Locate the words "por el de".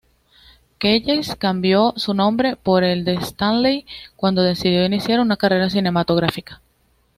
2.55-3.13